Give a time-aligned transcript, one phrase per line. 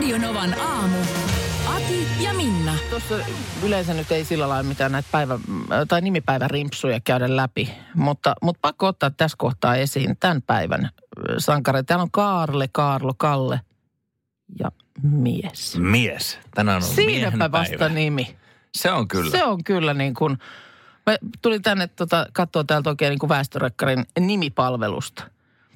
[0.00, 0.96] Radionovan aamu.
[1.66, 2.74] Ati ja Minna.
[2.90, 3.14] Tuossa
[3.64, 5.38] yleensä nyt ei sillä lailla mitään näitä päivä,
[5.88, 10.90] tai nimipäivärimpsuja käydä läpi, mutta, mutta pakko ottaa tässä kohtaa esiin tämän päivän
[11.38, 11.82] sankari.
[11.82, 13.60] Täällä on Kaarle, Kaarlo, Kalle
[14.58, 14.72] ja
[15.02, 15.78] mies.
[15.78, 16.38] Mies.
[16.54, 17.94] Tänään on miehen Siinäpä vasta päivä.
[17.94, 18.36] nimi.
[18.74, 19.30] Se on kyllä.
[19.30, 20.38] Se on kyllä niin kuin,
[21.06, 25.24] mä tulin tänne tota, katsoa täältä oikein niin kuin väestörekkarin nimipalvelusta.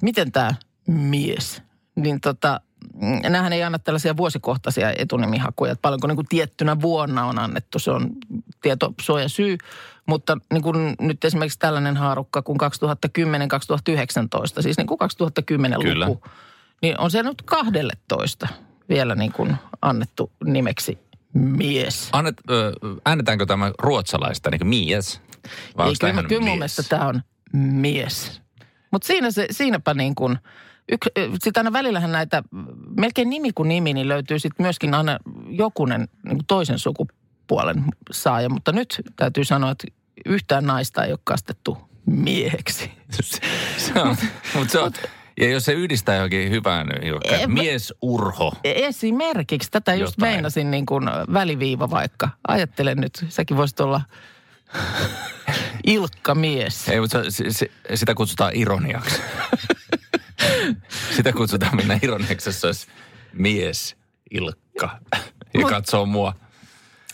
[0.01, 0.53] Miten tämä
[0.87, 1.61] mies,
[1.95, 2.61] niin tota,
[2.93, 7.79] mm, näähän ei anna tällaisia vuosikohtaisia etunimihakuja, että paljonko niin kuin tiettynä vuonna on annettu,
[7.79, 8.09] se on
[8.61, 9.57] tietosuoja syy,
[10.05, 12.57] mutta niin kuin nyt esimerkiksi tällainen haarukka kuin
[14.59, 16.05] 2010-2019, siis niin kuin 2010 Kyllä.
[16.05, 16.27] luku,
[16.81, 18.47] niin on se nyt 12
[18.89, 20.99] vielä niin kuin annettu nimeksi
[21.33, 22.09] mies.
[22.11, 22.73] Annet, ö,
[23.05, 25.21] äännetäänkö tämä ruotsalaista, niin kuin mies?
[25.77, 27.21] Vai Ei, kyllä, kyllä mun mielestä tämä on
[27.53, 28.41] mies.
[28.91, 30.37] Mutta siinä se, siinäpä niin kuin,
[31.43, 32.43] sitten aina välillähän näitä,
[32.97, 35.19] melkein nimi kuin nimi, niin löytyy sitten myöskin aina
[35.49, 38.49] jokunen niin kuin toisen sukupuolen saaja.
[38.49, 39.87] Mutta nyt täytyy sanoa, että
[40.25, 42.91] yhtään naista ei ole kastettu mieheksi.
[43.77, 44.15] se on,
[44.55, 44.91] mutta se on,
[45.41, 48.53] ja jos se yhdistää johonkin hyvään, johonkin Eh, mä- mies urho.
[48.63, 50.33] Esimerkiksi tätä just Jotain.
[50.33, 52.29] meinasin niin kuin väliviiva vaikka.
[52.47, 54.01] Ajattelen nyt, säkin voisit olla
[55.83, 56.89] Ilkka mies.
[56.89, 59.21] Ei, mutta se, se, sitä kutsutaan ironiaksi.
[61.15, 62.87] sitä kutsutaan minä ironiaksi, jos
[63.33, 63.95] mies
[64.31, 64.99] Ilkka
[65.53, 66.33] ja Mut- katsoo mua.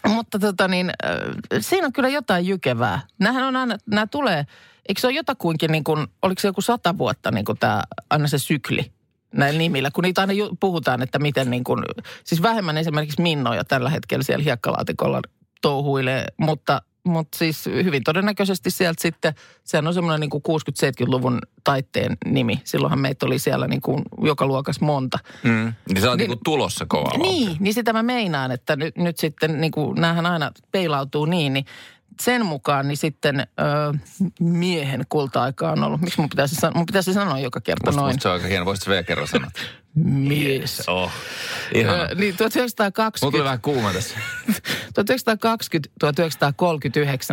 [0.07, 1.11] Mutta tota niin, äh,
[1.59, 3.02] siinä on kyllä jotain jykevää.
[3.19, 4.45] Nämähän on aina, nämä tulee,
[4.89, 8.27] eikö se ole jotakuinkin niin kuin, oliko se joku sata vuotta niin kuin tämä, aina
[8.27, 8.91] se sykli
[9.36, 11.83] näillä nimillä, kun niitä aina ju- puhutaan, että miten niin kuin,
[12.23, 15.21] siis vähemmän esimerkiksi Minnoja tällä hetkellä siellä hiekkalaatikolla
[15.61, 20.44] touhuilee, mutta, mutta siis hyvin todennäköisesti sieltä sitten, sehän on semmoinen niin kuin
[20.86, 22.62] 60-70-luvun taitteen nimi.
[22.64, 25.20] Silloinhan meitä oli siellä niin kuin joka luokas monta.
[25.44, 25.73] Mm.
[25.89, 29.17] Niin sä oot Niin- niin, tulossa kovaa Niin, niin sitä mä meinaan, että nyt, nyt
[29.20, 31.66] sitten niin kuin näähän aina peilautuu niin, niin
[32.22, 33.44] sen mukaan niin sitten ö,
[34.39, 36.02] miehen kulta-aika on ollut.
[36.02, 38.14] Miksi mun pitäisi, san- mun pitäisi sanoa joka kerta Musta, noin?
[38.16, 38.66] musta se on aika hieno.
[38.66, 39.52] Voisitko vielä kerran sanoa?
[40.04, 40.83] Mies.
[40.88, 41.11] Oh,
[41.73, 41.94] ihana.
[41.98, 44.17] Ö, niin Mulla tuli 1920, vähän kuuma tässä.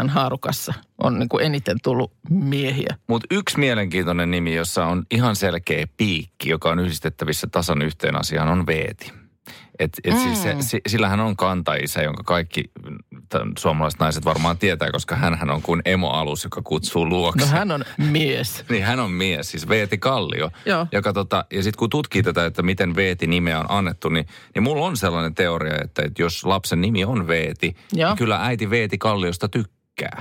[0.04, 2.96] 1920-1939 haarukassa on niin kuin eniten tullut miehiä.
[3.06, 8.48] Mutta yksi mielenkiintoinen nimi, jossa on ihan selkeä piikki, joka on yhdistettävissä tasan yhteen asiaan,
[8.48, 9.12] on Veeti.
[9.78, 10.20] Et, et mm.
[10.20, 12.64] siis se, si- sillähän on kantaisä, jonka kaikki
[13.58, 17.46] suomalaiset naiset varmaan tietää, koska hän on kuin emoalus, joka kutsuu luokse.
[17.46, 18.64] No hän on mies.
[18.68, 20.50] Niin hän on mies, siis Veeti Kallio.
[20.66, 20.86] Joo.
[20.92, 24.86] Joka tota, ja sitten kun tutkii tätä, että miten Veeti-nimeä on annettu, niin, niin mulla
[24.86, 28.10] on sellainen teoria, että, että jos lapsen nimi on Veeti, Joo.
[28.10, 29.77] niin kyllä äiti Veeti Kalliosta tykkää.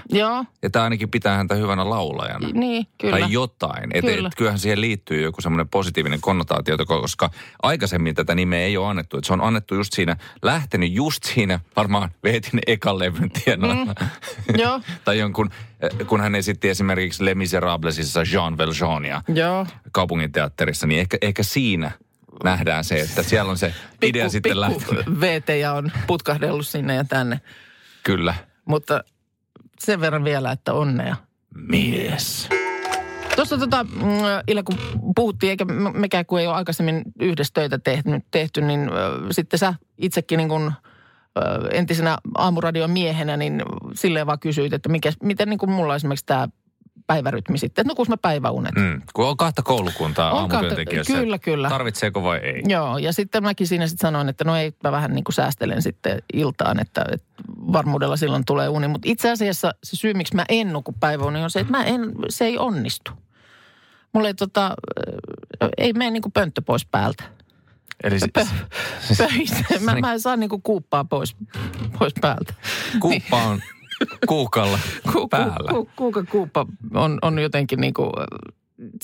[0.09, 2.49] Joo, Ja tämä ainakin pitää häntä hyvänä laulajana.
[2.53, 3.19] niin, kyllä.
[3.19, 3.89] Tai jotain.
[3.93, 4.27] Et, Kyllä.
[4.27, 7.29] Et, kyllähän siihen liittyy joku semmoinen positiivinen konnotaatio, koska
[7.61, 9.17] aikaisemmin tätä nimeä ei ole annettu.
[9.17, 13.95] Et se on annettu just siinä, lähtenyt just siinä varmaan Veetin ekan levyn tienoilla.
[13.99, 14.59] Mm.
[14.59, 15.49] Joo, tai jonkun,
[15.81, 19.65] eh, kun hän esitti esimerkiksi Les Miserablesissa Jean Valjeania joo.
[19.91, 21.91] kaupunginteatterissa, niin ehkä, ehkä siinä
[22.43, 25.05] nähdään se, että siellä on se idea sitten lähtenyt.
[25.19, 27.41] VT on putkahdellut sinne ja tänne.
[28.03, 28.35] Kyllä.
[28.65, 29.03] Mutta
[29.79, 31.15] sen verran vielä, että onnea.
[31.55, 32.49] Mies.
[33.35, 33.91] Tuossa tota, mm,
[34.47, 34.75] Ila, kun
[35.15, 39.59] puhuttiin, eikä me- mekään kun ei ole aikaisemmin yhdessä töitä tehty, tehty niin ö, sitten
[39.59, 40.73] sä itsekin niin kun,
[41.37, 46.25] ö, entisenä aamuradion miehenä, niin silleen vaan kysyit, että mikä, miten niin kuin mulla esimerkiksi
[46.25, 46.47] tämä
[47.07, 48.75] päivärytmi sitten, että nukuuko mä päiväunet?
[48.75, 49.01] Mm.
[49.13, 50.75] Kun on kahta koulukuntaa On kahta-
[51.07, 51.69] kyllä, kyllä.
[51.69, 52.61] Tarvitseeko vai ei?
[52.67, 55.81] Joo, ja sitten mäkin siinä sitten sanoin, että no ei, mä vähän niin kuin säästelen
[55.81, 57.27] sitten iltaan, että, että
[57.73, 58.87] varmuudella silloin tulee uni.
[58.87, 62.11] Mutta itse asiassa se syy, miksi mä en nuku päiväuni on se, että mä en,
[62.29, 63.11] se ei onnistu.
[64.13, 64.75] Mulla ei tota,
[65.77, 67.23] ei mene niin kuin pönttö pois päältä.
[68.03, 68.53] Eli si- Pöistä.
[69.85, 71.35] Mä, mä en saa niin kuin kuuppaa pois,
[71.99, 72.53] pois päältä.
[72.99, 73.61] kuuppa on
[74.27, 74.79] kuukalla
[75.13, 75.71] Ku, päällä.
[75.71, 78.11] Ku, ku, kuuka kuuppa on, on jotenkin niin kuin,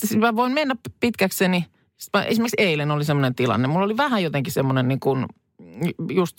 [0.00, 1.66] siis mä voin mennä pitkäkseni.
[2.16, 3.68] Mä, esimerkiksi eilen oli semmoinen tilanne.
[3.68, 5.26] Mulla oli vähän jotenkin semmoinen niin kuin,
[6.10, 6.36] just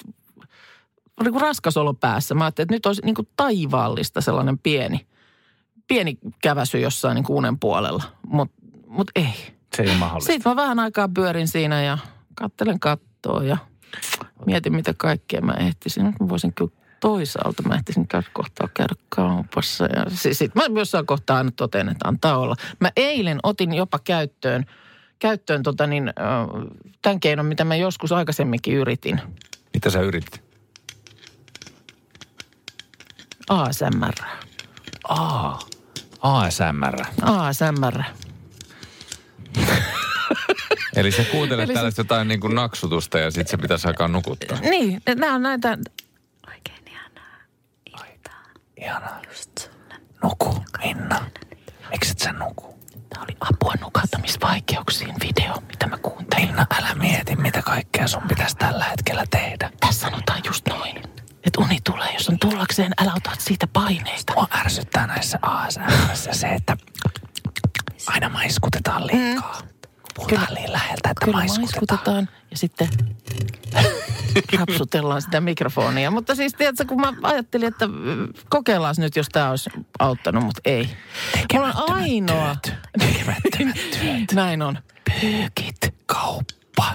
[1.24, 2.36] niin kuin raskas olo päässä.
[2.36, 5.08] Mä ajattelin, että nyt olisi niin kuin taivaallista sellainen pieni,
[5.88, 8.04] pieni käväsy jossain niin kuin unen puolella.
[8.28, 8.56] Mutta
[8.88, 9.34] mut ei.
[9.76, 10.34] Se ei ole mahdollista.
[10.34, 11.98] Sitten mä vähän aikaa pyörin siinä ja
[12.36, 13.58] kattelen kattoa katsoa ja
[14.46, 16.06] mietin, mitä kaikkea mä ehtisin.
[16.06, 19.86] Nyt mä voisin kyllä toisaalta, mä ehtisin käydä kohtaa käydä kaupassa.
[19.86, 22.56] Ja siis sit mä jossain kohtaa aina totean, että antaa olla.
[22.80, 24.66] Mä eilen otin jopa käyttöön,
[25.20, 26.14] käyttöön tota niin,
[27.02, 29.22] tämän keinon, mitä mä joskus aikaisemminkin yritin.
[29.74, 30.44] Mitä sä yritit?
[33.50, 34.14] ASMR.
[35.10, 35.60] Aa,
[36.22, 37.06] ASMR.
[37.22, 38.04] ASMR.
[40.96, 44.08] Eli sä kuuntelet Eli se- tällaista jotain niin kuin naksutusta ja sitten se pitäisi alkaa
[44.08, 44.60] nukuttaa.
[44.60, 45.78] Niin, nämä on näitä,
[48.86, 49.22] Ihanaa.
[49.28, 49.70] just.
[50.24, 51.26] Nuku, Minna.
[51.92, 52.76] Miksi et sä nuku?
[53.10, 56.48] tämä oli apua nukahtamisvaikeuksiin video, mitä mä kuuntelin.
[56.48, 59.72] Minna, älä mieti, mitä kaikkea sun pitäisi tällä hetkellä tehdä.
[59.80, 60.98] Tässä sanotaan just noin,
[61.44, 64.34] että uni tulee, jos on tullakseen, älä ota siitä paineita.
[64.34, 66.78] Mua ärsyttää näissä ASMRissä se, että
[68.08, 69.62] aina maiskutetaan liikaa.
[70.16, 70.60] Puhutaan Kyllä.
[70.60, 72.00] liian läheltä, että Kyllä maiskutetaan.
[72.00, 72.90] maiskutetaan ja sitten
[74.60, 76.12] rapsutellaan sitä mikrofonia.
[76.12, 77.90] Mutta siis tiedätkö, kun mä ajattelin, että
[78.50, 80.90] kokeillaan nyt, jos tämä olisi auttanut, mutta ei.
[81.54, 82.56] Mulla on ainoa...
[84.34, 84.78] Näin on.
[85.22, 86.86] Pyykit, kauppa.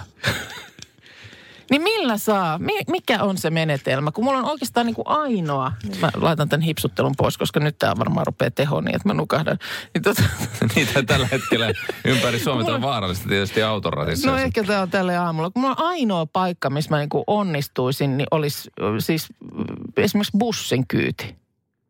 [1.70, 2.58] Niin millä saa?
[2.58, 4.12] Mi- mikä on se menetelmä?
[4.12, 7.98] Kun mulla on oikeastaan niin kuin ainoa, mä laitan tämän hipsuttelun pois, koska nyt tämä
[7.98, 9.58] varmaan rupeaa tehoon niin, että mä nukahdan.
[9.94, 10.22] Niin tota,
[10.74, 11.72] Niitä tällä hetkellä
[12.04, 14.30] ympäri Suomea on vaarallista tietysti autoratissa.
[14.30, 15.50] no ehkä tämä on tälle aamulla.
[15.50, 19.28] Kun mulla on ainoa paikka, missä mä niin kuin onnistuisin, niin olisi siis
[19.96, 21.40] esimerkiksi bussin kyyti.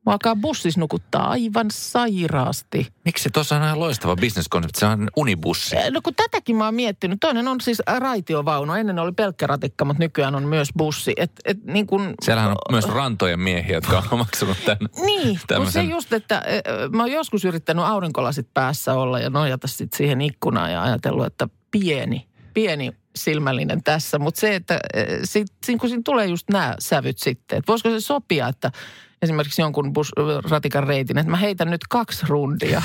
[0.06, 2.87] Mua alkaa bussissa nukuttaa aivan sairaasti.
[3.05, 4.81] Miksi tuossa on ihan loistava bisneskonsepti?
[4.81, 5.76] Se on unibussi.
[5.91, 7.20] No kun tätäkin mä oon miettinyt.
[7.20, 8.73] Toinen on siis raitiovaunu.
[8.73, 11.12] Ennen oli pelkkä ratikka, mutta nykyään on myös bussi.
[11.17, 14.88] Et, et niin kun, Siellähän on myös rantojen miehiä, jotka on maksanut tämän.
[15.06, 16.43] Niin, kun se just, että
[16.93, 21.49] mä oon joskus yrittänyt aurinkolasit päässä olla ja nojata sitten siihen ikkunaan ja ajatellut, että
[21.70, 24.19] pieni, pieni silmällinen tässä.
[24.19, 24.81] Mutta se, että
[25.25, 25.47] sit,
[25.81, 28.70] kun siinä tulee just nämä sävyt sitten, että voisiko se sopia, että
[29.22, 30.12] esimerkiksi jonkun bus,
[30.50, 32.82] ratikan reitin, että mä heitän nyt kaksi rundia.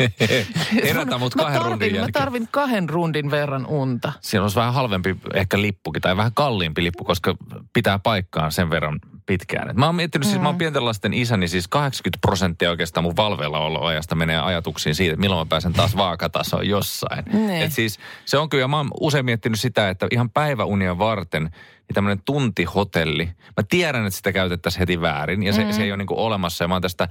[0.84, 2.12] Herätä mut Mä kahden tarvin- rundin Mä jälkeen.
[2.12, 4.12] tarvin kahden rundin verran unta.
[4.20, 7.34] Siellä olisi vähän halvempi ehkä lippukin tai vähän kalliimpi lippu, koska
[7.72, 9.70] pitää paikkaan sen verran pitkään.
[9.70, 10.30] Et mä oon miettinyt, mm.
[10.30, 14.94] siis mä oon pienten lasten isäni, siis 80 prosenttia oikeastaan mun valveilla ajasta menee ajatuksiin
[14.94, 17.24] siitä, että milloin mä pääsen taas vaakatasoon jossain.
[17.32, 17.62] Niin.
[17.62, 21.50] Et siis se on kyllä, mä oon usein miettinyt sitä, että ihan päiväunia varten
[21.88, 23.26] niin tämmöinen tuntihotelli.
[23.26, 25.72] Mä tiedän, että sitä käytettäisiin heti väärin ja se, mm.
[25.72, 26.64] se ei ole niinku olemassa.
[26.64, 27.08] Ja mä oon tästä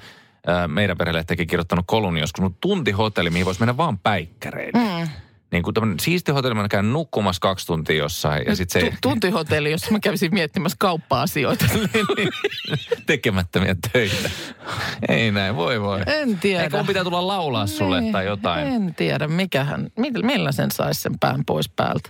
[0.47, 4.79] ää, meidän perhelehtäkin kirjoittanut kolumni joskus, mutta tuntihotelli, mihin voisi mennä vaan päikkäreille.
[4.79, 5.07] Mm.
[5.51, 8.97] Niin kuin tämmöinen siisti hotelli, mä käyn nukkumassa kaksi tuntia jossain ja sitten se Tu-
[9.01, 11.65] tuntihotelli, jossa mä kävisin miettimässä kauppa-asioita.
[13.05, 14.29] tekemättömiä töitä.
[15.09, 16.01] Ei näin, voi voi.
[16.07, 16.63] En tiedä.
[16.63, 18.67] Eikö pitää tulla laulaa sulle Niin, tai jotain?
[18.67, 19.91] En tiedä, mikähän,
[20.23, 22.09] millä sen saisi sen pään pois päältä.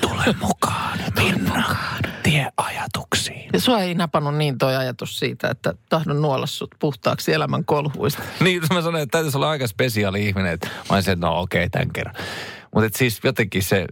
[0.00, 0.75] Tule mukaan,
[1.14, 1.76] Minna.
[2.22, 3.50] Tie ajatuksiin.
[3.52, 8.22] Ja sua ei napannut niin toi ajatus siitä, että tahdon nuolla sut puhtaaksi elämän kolhuista.
[8.44, 10.52] Niin, mä sanoin, että täytyisi olla aika spesiaali ihminen.
[10.52, 12.14] Että mä olisin, että no okei, okay, tämän kerran.
[12.74, 13.86] Mutta siis jotenkin se,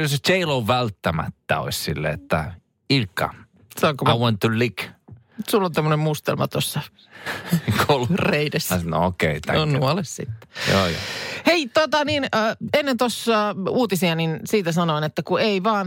[0.00, 2.54] jos J-Lo välttämättä olisi silleen, että
[2.90, 3.34] Ilkka,
[3.80, 4.88] Saanko I mä, want to lick
[5.50, 6.80] sulla on tämmöinen mustelma tuossa
[8.14, 8.80] reidessä.
[8.84, 9.72] No okei, okay, kerran.
[9.72, 10.48] nuole sitten.
[10.70, 11.00] Joo, joo.
[11.46, 15.86] Hei, tota niin, äh, ennen tuossa uutisia, niin siitä sanoin, että kun ei vaan,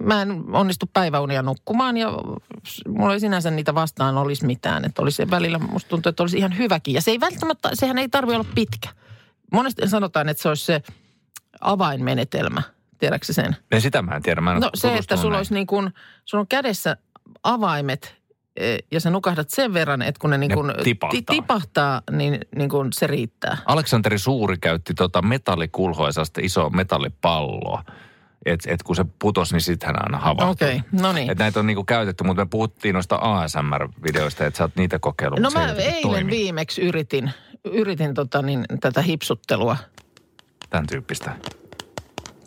[0.00, 2.10] mä en onnistu päiväunia nukkumaan ja
[2.88, 4.84] mulla ei sinänsä niitä vastaan olisi mitään.
[4.84, 6.94] Että olisi välillä, musta tuntuu, että olisi ihan hyväkin.
[6.94, 8.88] Ja se ei välttämättä, sehän ei tarvitse olla pitkä.
[9.52, 10.82] Monesti sanotaan, että se olisi se
[11.60, 12.62] avainmenetelmä.
[12.98, 13.56] Tiedätkö sen?
[13.70, 14.40] Ja sitä mä en tiedä.
[14.40, 15.90] Mä en No se, että sulla olisi niin kuin,
[16.24, 16.96] sulla on kädessä
[17.42, 18.19] avaimet
[18.90, 21.34] ja sä nukahdat sen verran, että kun ne, niin kuin tipahtaa.
[21.34, 23.56] tipahtaa, niin, niin kuin se riittää.
[23.66, 27.84] Aleksanteri Suuri käytti tota metallikulhoisasta isoa metallipalloa.
[28.46, 30.50] Että et kun se putosi, niin sitten hän aina havahtui.
[30.50, 31.30] Okei, no niin.
[31.30, 35.40] Et näitä on niinku käytetty, mutta me puhuttiin noista ASMR-videoista, että sä oot niitä kokeillut.
[35.40, 36.30] No mä eilen toimi.
[36.30, 37.30] viimeksi yritin,
[37.64, 39.76] yritin tota niin, tätä hipsuttelua,
[40.70, 41.36] Tämän tyyppistä.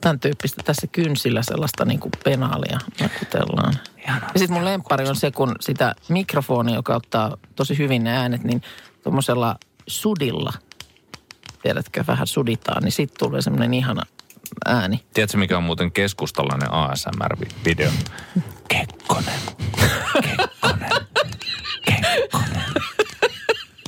[0.03, 3.73] Tämän tyyppistä tässä kynsillä sellaista niin kuin penaalia nakutellaan.
[3.97, 4.29] Ihanaa.
[4.33, 8.43] Ja sitten mun lemppari on se, kun sitä mikrofonia, joka ottaa tosi hyvin ne äänet,
[8.43, 8.61] niin
[9.03, 9.55] tuommoisella
[9.87, 10.53] sudilla,
[11.61, 14.01] tiedätkö, vähän suditaan, niin sitten tulee semmoinen ihana
[14.65, 15.03] ääni.
[15.13, 17.91] Tiedätkö, mikä on muuten keskustalainen ASMR-video?
[18.67, 19.39] Kekkonen.
[20.23, 20.91] Kekkonen.
[21.85, 22.63] Kekkonen.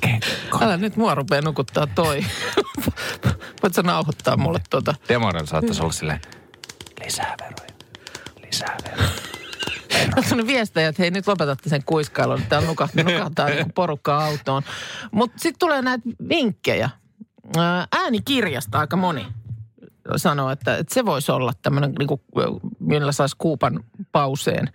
[0.02, 0.62] Kekkonen.
[0.62, 2.26] Älä nyt mua rupea nukuttaa toi.
[3.66, 4.96] Voit sä nauhoittaa mulle tuota?
[5.10, 6.22] Demoren saattaisi olla silleen,
[7.06, 7.74] lisää veroja,
[8.46, 9.10] lisää veroja.
[10.32, 14.64] On viestejä, että hei nyt lopetatte sen kuiskailun, että täällä nukahtaa, nukahtaa niin porukkaa autoon.
[15.12, 16.90] Mutta sitten tulee näitä vinkkejä.
[17.58, 19.28] Ää, Äänikirjasta aika moni
[20.16, 22.22] sanoo, että, että se voisi olla tämmöinen, niin kuin,
[22.80, 24.70] millä saisi kuupan pauseen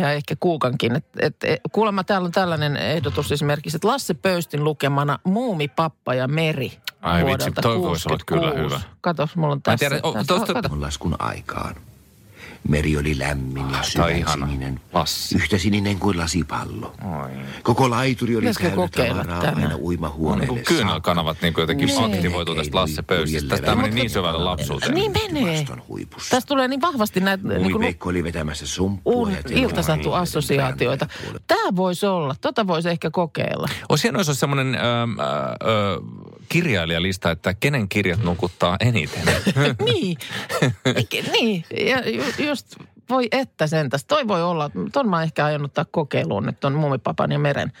[0.00, 0.96] ja ehkä kuukankin.
[0.96, 6.14] Et, et, et, kuulemma täällä on tällainen ehdotus esimerkiksi, että Lasse Pöystin lukemana Muumi, Pappa
[6.14, 6.72] ja Meri
[7.04, 8.74] Ai vitsi, toi voisi olla kyllä 66.
[8.76, 8.96] hyvä.
[9.00, 9.88] Katos, mulla on Mä tässä.
[9.88, 10.80] tiedä, o- tässä tosta- kato.
[10.80, 11.74] laskun aikaan.
[12.68, 14.80] Meri oli lämmin ja syvänsininen.
[15.34, 16.94] Yhtä sininen kuin lasipallo.
[17.22, 17.30] Oi.
[17.62, 19.56] Koko laituri oli Pitäisikö täynnä kokeilla tavaraa tänään?
[19.56, 20.46] aina On niin uimahuoneelle.
[20.46, 22.04] kuin kyynelkanavat niin kuin jotenkin Niin.
[22.14, 23.58] aktivoituu tästä Lasse Pöystistä.
[23.58, 24.94] Tämä meni niin syvälle lapsuuteen.
[24.94, 25.64] Niin menee.
[26.30, 29.12] Tässä tulee niin vahvasti näitä niin Ui kuin, Veikko oli vetämässä sumppua.
[29.12, 31.06] uun ja Tero iltasatu-assosiaatioita.
[31.46, 32.34] Tämä voisi olla.
[32.40, 33.68] Tota voisi ehkä kokeilla.
[33.88, 36.00] Olisi hienoa, jos olisi semmoinen ö, ö,
[36.48, 39.22] kirjailijalista, että kenen kirjat nukuttaa eniten.
[39.84, 40.16] niin.
[41.32, 41.64] Niin.
[41.86, 42.76] Ja ju, just
[43.10, 44.04] voi että sentäs.
[44.04, 44.70] Toi voi olla.
[44.92, 47.72] Ton mä ehkä aion ottaa kokeiluun nyt ton Muumipapan ja Meren.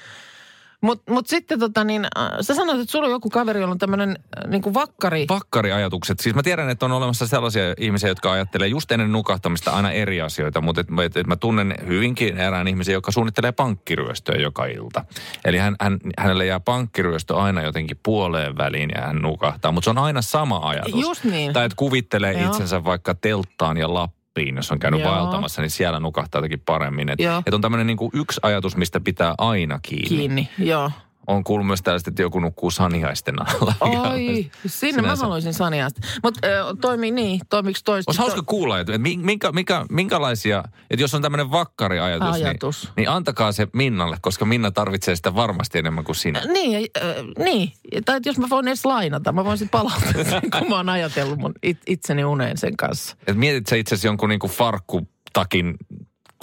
[0.84, 3.78] Mutta mut sitten tota niin, äh, sä sanoit, että sulla on joku kaveri, jolla on
[3.78, 5.26] tämmöinen äh, niin kuin vakkari.
[5.28, 6.20] Vakkariajatukset.
[6.20, 10.20] Siis mä tiedän, että on olemassa sellaisia ihmisiä, jotka ajattelee just ennen nukahtamista aina eri
[10.20, 15.04] asioita, mutta et, et, et mä tunnen hyvinkin erään ihmisen, joka suunnittelee pankkiryöstöä joka ilta.
[15.44, 19.90] Eli hän, hän, hänelle jää pankkiryöstö aina jotenkin puoleen väliin ja hän nukahtaa, mutta se
[19.90, 21.00] on aina sama ajatus.
[21.00, 21.52] Just niin.
[21.52, 22.50] Tai että kuvittelee Joo.
[22.50, 23.94] itsensä vaikka telttaan ja
[24.36, 25.10] Lappiin, jos on käynyt Joo.
[25.10, 27.08] vaeltamassa, niin siellä nukahtaa jotenkin paremmin.
[27.08, 27.42] Et, Joo.
[27.46, 30.08] et on tämmöinen niinku yksi ajatus, mistä pitää aina kiinni.
[30.08, 30.90] Kiinni, joo.
[31.26, 33.74] On kuullut myös tällaista, että joku nukkuu saniaisten alla.
[33.80, 36.00] Oi, sinne mä haluaisin Saniasta.
[36.22, 36.40] Mutta
[36.80, 38.10] toimii niin, toimiks toista?
[38.10, 42.84] Olisi hauska kuulla, että minkä, minkä, minkälaisia, että jos on tämmöinen vakkariajatus, Ajatus.
[42.84, 46.42] Niin, niin antakaa se Minnalle, koska Minna tarvitsee sitä varmasti enemmän kuin sinä.
[46.52, 47.72] Niin, äh, niin.
[48.04, 51.38] Tai että jos mä voin edes lainata, mä voisin palauttaa sen, kun mä oon ajatellut
[51.38, 53.16] mun it, itseni uneen sen kanssa.
[53.26, 55.74] Et mietit sä itse asiassa jonkun niinku farkkutakin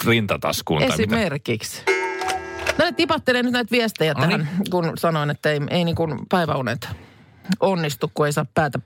[0.06, 1.16] rintataskuun tai mitä?
[2.72, 2.82] Esimerkiksi.
[2.82, 4.70] No ne tipattelee nyt näitä viestejä No tähän, niin.
[4.70, 6.88] kun sanoin, että ei, ei niin kuin päiväunet
[7.60, 8.78] onnistu, kun ei saa päätä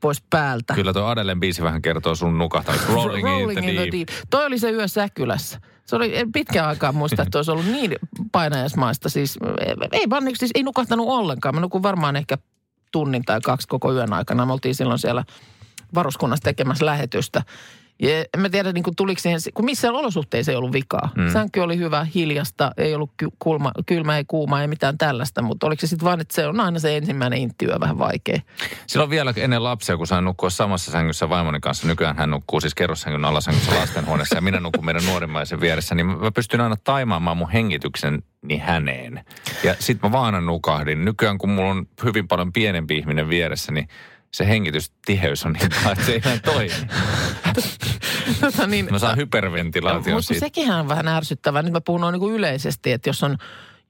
[0.00, 0.74] pois päältä.
[0.74, 2.92] Kyllä tuo Adelen biisi vähän kertoo sun nukahtamista.
[2.92, 4.08] Rolling, Rolling in the deep.
[4.30, 5.60] Toi oli se yö Säkylässä.
[5.84, 7.96] Se oli en pitkään aikaa muista, että olisi ollut niin
[8.32, 9.08] painajasmaista.
[9.08, 9.38] Siis
[9.92, 11.54] ei vaan, siis ei nukahtanut ollenkaan.
[11.54, 12.38] Mä nukun varmaan ehkä
[12.92, 14.46] tunnin tai kaksi koko yön aikana.
[14.46, 15.24] Me oltiin silloin siellä
[15.94, 17.42] varuskunnassa tekemässä lähetystä.
[18.02, 21.10] Ja en mä tiedä, niin kuin tuliko siihen, kun missään olosuhteissa ei ollut vikaa.
[21.16, 21.32] Mm.
[21.32, 25.42] Sänky oli hyvä, hiljasta, ei ollut ky- kulma, kylmä, ei kuuma, ei mitään tällaista.
[25.42, 28.40] Mutta oliko se sitten vaan, että se on aina se ensimmäinen inttiyö vähän vaikea.
[28.86, 31.86] Silloin vielä ennen lapsia, kun sain nukkua samassa sängyssä vaimoni kanssa.
[31.86, 35.94] Nykyään hän nukkuu siis kerrossängyn alasängyssä lastenhuoneessa ja minä nukun meidän nuorimmaisen vieressä.
[35.94, 39.24] Niin mä pystyn aina taimaamaan mun hengityksen niin häneen.
[39.64, 41.04] Ja sit mä vaan nukahdin.
[41.04, 43.88] Nykyään kun mulla on hyvin paljon pienempi ihminen vieressä, niin
[44.34, 46.74] se hengitystiheys on niin paha, että se ei enää toimi.
[48.40, 50.46] Tota niin, Mä saan hyperventilaation Mutta siitä.
[50.46, 51.62] sekinhän on vähän ärsyttävää.
[51.62, 53.36] Nyt mä puhun noin niin yleisesti, että jos on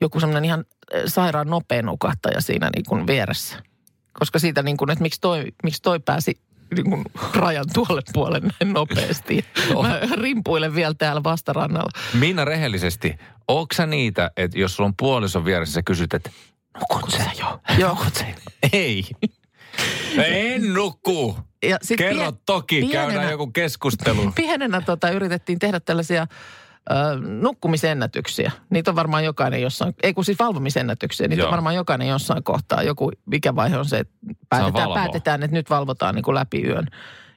[0.01, 0.65] joku semmoinen ihan
[1.07, 3.63] sairaan nopea nukahtaja siinä niin kuin vieressä.
[4.13, 6.41] Koska siitä niin kuin, että miksi toi, miksi toi pääsi
[6.75, 9.45] niin kuin rajan tuolle puolelle näin nopeasti.
[9.83, 11.91] Mä rimpuilen vielä täällä vastarannalla.
[12.15, 13.17] Minna rehellisesti,
[13.49, 16.31] ootko sä niitä, että jos sulla on puolison vieressä, sä kysyt, että
[16.81, 17.61] nukut sä jo?
[17.79, 17.99] Joo.
[18.73, 19.05] Ei.
[20.25, 21.37] En nukku.
[21.62, 24.33] Ja sit Kerro pien- toki, pienenä- käydään joku keskustelu.
[24.37, 26.26] Pienenä tota, yritettiin tehdä tällaisia
[26.91, 28.52] ö, nukkumisennätyksiä.
[28.71, 31.29] Niitä on varmaan jokainen jossain, ei kun siis valvomisennätyksiä.
[31.29, 31.49] Niitä Joo.
[31.49, 32.83] on varmaan jokainen jossain kohtaa.
[32.83, 34.14] Joku, mikä vaihe on se, että
[34.49, 36.87] päätetään, päätetään että nyt valvotaan niin kuin läpi yön.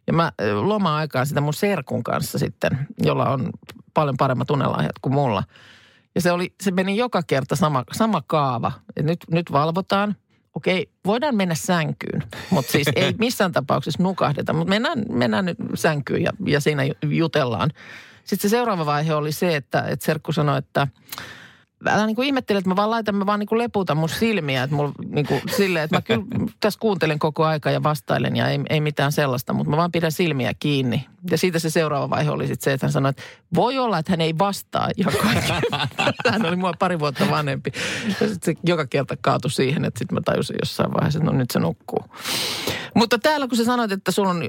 [0.07, 3.49] Ja mä loma-aikaan sitä mun serkun kanssa sitten, jolla on
[3.93, 5.43] paljon paremmat unelahjat kuin mulla.
[6.15, 8.71] Ja se, oli, se meni joka kerta sama, sama kaava.
[8.95, 10.15] Et nyt, nyt valvotaan.
[10.55, 14.53] Okei, voidaan mennä sänkyyn, mutta siis ei missään tapauksessa nukahdeta.
[14.53, 17.71] Mutta mennään, mennään nyt sänkyyn ja, ja siinä ju- jutellaan.
[18.23, 20.87] Sitten se seuraava vaihe oli se, että, että Serkku sanoi, että
[21.87, 24.63] älä niin kuin ihmettele, että mä vaan laitan, mä vaan niin kuin leputan mun silmiä.
[24.63, 26.25] Että mulla niin kuin silleen, että mä kyllä
[26.59, 30.11] tässä kuuntelen koko aika ja vastailen ja ei, ei mitään sellaista, mutta mä vaan pidän
[30.11, 31.07] silmiä kiinni.
[31.31, 33.23] Ja siitä se seuraava vaihe oli sitten se, että hän sanoi, että
[33.55, 34.89] voi olla, että hän ei vastaa
[35.21, 35.53] kaikki.
[36.31, 37.71] Hän oli mua pari vuotta vanhempi.
[38.07, 41.37] Ja sitten se joka kerta kaatui siihen, että sitten mä tajusin jossain vaiheessa, että no
[41.37, 41.99] nyt se nukkuu.
[42.95, 44.41] Mutta täällä kun sä sanoit, että sulla on...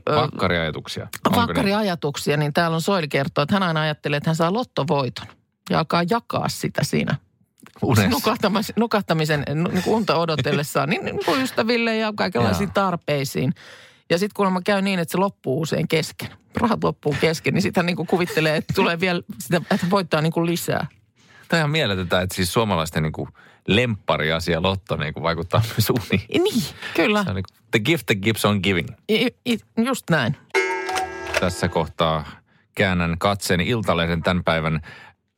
[1.24, 1.46] Onko ne?
[1.46, 5.26] vakkariajatuksia, niin täällä on Soili kertoo, että hän aina ajattelee, että hän saa lottovoiton
[5.70, 7.16] ja alkaa jakaa sitä siinä
[7.82, 8.08] Unessa.
[8.10, 13.54] nukahtamisen, nukahtamisen nu- niin unta odotellessaan niin, niin ystäville ja kaikenlaisiin tarpeisiin.
[14.10, 17.80] Ja sitten kun käy niin, että se loppuu usein kesken, rahat loppuu kesken, niin sitten
[17.80, 20.86] hän niin kuvittelee, että tulee vielä sitä, että voittaa niin kuin lisää.
[21.48, 23.28] Tämä on ihan mieletöntä, että siis suomalaisten niin kuin
[23.66, 26.42] lemppariasia Lotto niin kuin vaikuttaa myös uniin.
[26.42, 26.64] Niin,
[26.94, 27.24] kyllä.
[27.24, 28.88] Se on niin kuin, the gift that keeps on giving.
[29.08, 30.36] I, i, just näin.
[31.40, 32.24] Tässä kohtaa
[32.74, 34.80] käännän katseeni Iltalehden tämän päivän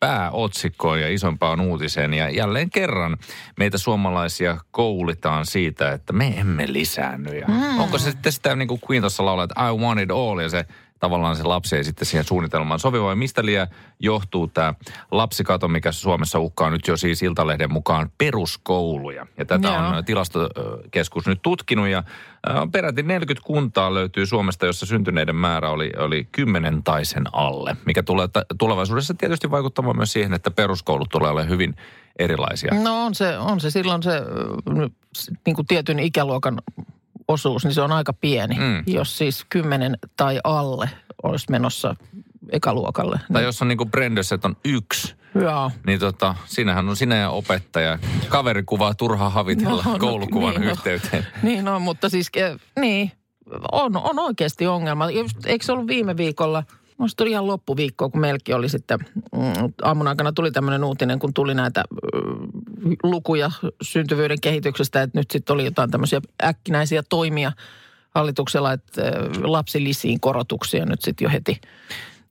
[0.01, 2.15] pääotsikkoon ja isompaan uutiseen.
[2.15, 3.17] Ja jälleen kerran
[3.59, 7.39] meitä suomalaisia koulitaan siitä, että me emme lisäänny.
[7.39, 7.79] Ja mm.
[7.79, 10.49] Onko se sitten sitä niin kuin Queen tuossa laulaa, että I want it all ja
[10.49, 10.65] se
[10.99, 13.69] tavallaan se lapsi ei sitten siihen suunnitelmaan sovi, vai mistä liian
[14.01, 14.75] johtuu tämä
[15.11, 19.27] lapsikato, mikä Suomessa uhkaa nyt jo siis Iltalehden mukaan peruskouluja.
[19.39, 19.77] Ja tätä Joo.
[19.77, 22.03] on tilastokeskus nyt tutkinut ja
[22.73, 28.03] peräti 40 kuntaa löytyy Suomesta, jossa syntyneiden määrä oli, oli 10 tai sen alle, mikä
[28.03, 28.29] tulee
[28.59, 31.77] tulevaisuudessa tietysti vaikuttamaan myös siihen, että peruskoulut tulee olemaan hyvin
[32.19, 32.75] erilaisia.
[32.75, 34.23] No on se, on se silloin se
[35.47, 36.59] niin kuin tietyn ikäluokan
[37.29, 38.55] osuus, niin se on aika pieni.
[38.55, 38.83] Mm.
[38.87, 40.91] Jos siis kymmenen tai alle
[41.23, 41.97] olisi menossa
[42.51, 43.21] ekaluokalle.
[43.33, 45.71] Tai jos on niin kuin Brendössä, että on yksi, Joo.
[45.87, 47.99] niin tota, siinähän on sinä ja opettaja.
[48.29, 50.71] Kaveri kuvaa turha havitella No, no, koulukuvan niin, no.
[50.71, 51.27] yhteyteen.
[51.43, 53.13] Niin on, mutta siis ke- niin,
[53.73, 55.07] on, on oikeasti ongelma.
[55.47, 56.63] Eikö se ollut viime viikolla,
[56.99, 58.99] Musta tuli ihan loppuviikkoa, kun meilläkin oli sitten,
[59.33, 63.51] mm, aamun aikana tuli tämmöinen uutinen, kun tuli näitä mm, lukuja
[63.83, 67.53] syntyvyyden kehityksestä, että nyt sitten oli jotain tämmöisiä äkkinäisiä toimia
[68.15, 69.03] hallituksella, että
[69.43, 71.61] lapsilisiin korotuksia nyt sitten jo heti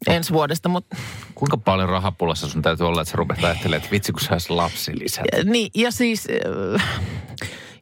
[0.07, 0.69] ensi vuodesta.
[0.69, 0.97] Mutta
[1.35, 4.99] Kuinka paljon rahapulassa sun täytyy olla, että sä rupeat ajattelemaan, että vitsi kun saisi lapsi
[4.99, 5.23] lisää.
[5.43, 6.27] Niin, ja siis,
[6.75, 6.83] äh,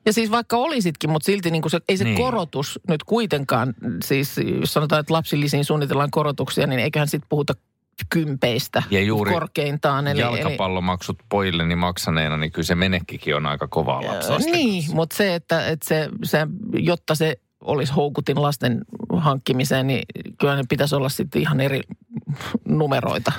[0.06, 2.16] ja siis vaikka olisitkin, mutta silti niin kuin se, ei se Niin.
[2.16, 2.26] niin.
[2.26, 7.54] korotus nyt kuitenkaan, siis jos sanotaan, että lapsilisiin suunnitellaan korotuksia, niin eiköhän sitten puhuta
[8.10, 10.08] kympeistä Ja juuri korkeintaan.
[10.08, 14.52] Eli, Jalkapallomaksut pojilleni maksaneena, niin kyllä se menekkikin on aika kovaa eli, lapsasta.
[14.52, 18.82] Niin, mutta se, että, että se, se, jotta se olisi houkutin lasten
[19.18, 20.04] hankkimiseen, niin
[20.40, 21.82] kyllä ne pitäisi olla sitten ihan eri
[22.68, 23.32] numeroita,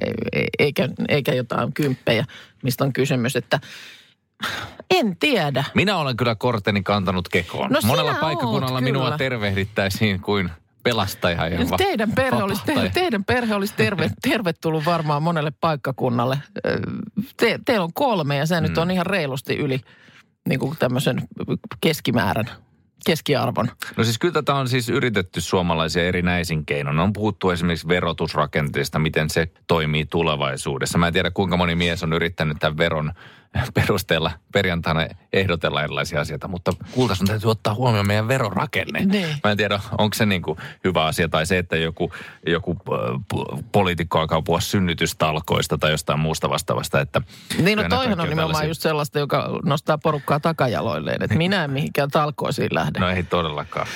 [0.00, 2.24] E- e- eikä, eikä jotain kymppejä,
[2.62, 3.60] mistä on kysymys, että
[4.90, 5.64] en tiedä.
[5.74, 7.70] Minä olen kyllä korteni kantanut kekoon.
[7.70, 9.18] No Monella oot, paikkakunnalla minua kyllä.
[9.18, 10.50] tervehdittäisiin kuin
[10.82, 16.38] pelastaja ja va- Teidän perhe, olisi, te, teidän perhe olisi terve, tervetullut varmaan monelle paikkakunnalle.
[17.36, 18.62] Te, teillä on kolme ja se mm.
[18.62, 19.80] nyt on ihan reilusti yli
[20.48, 21.22] niin kuin tämmöisen
[21.80, 22.50] keskimäärän,
[23.06, 23.68] keskiarvon.
[23.96, 26.98] No siis kyllä tätä on siis yritetty suomalaisia erinäisin keinoin.
[26.98, 30.98] On puhuttu esimerkiksi verotusrakenteesta, miten se toimii tulevaisuudessa.
[30.98, 33.12] Mä en tiedä kuinka moni mies on yrittänyt tämän veron
[33.74, 39.04] perusteella perjantaina ehdotella erilaisia asioita, mutta kulta sun täytyy ottaa huomioon meidän verorakenne.
[39.04, 39.28] Niin.
[39.44, 42.12] Mä en tiedä, onko se niin kuin hyvä asia tai se, että joku,
[42.46, 47.00] joku äh, poliitikko alkaa puhua synnytystalkoista tai jostain muusta vastaavasta.
[47.00, 47.20] Että
[47.62, 51.22] Niin no toihan on nimenomaan tällaisia- just sellaista, joka nostaa porukkaa takajaloilleen.
[51.22, 52.98] Että minä en mihinkään talkoisiin lähde.
[53.00, 53.86] No ei todellakaan.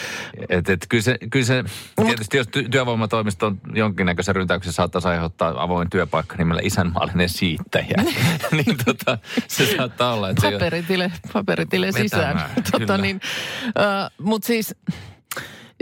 [0.48, 1.64] Et, et, kyllä, se, kyllä se,
[2.06, 8.04] tietysti jos ty- työvoimatoimiston jonkinnäköisen ryntäyksen saattaisi aiheuttaa avoin työpaikka nimellä isänmaallinen siittäjä,
[8.52, 12.50] niin tota, se saattaa olla, että paperitile, paperitile sisään.
[12.72, 13.20] Tota niin,
[13.66, 14.74] äh, Mutta siis,